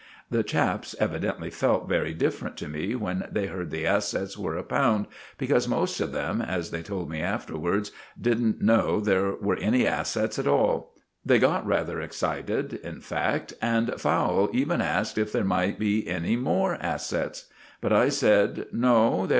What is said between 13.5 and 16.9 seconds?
and Fowle even asked if there might be any more